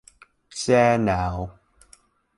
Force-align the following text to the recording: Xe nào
Xe 0.61 0.97
nào 0.97 1.59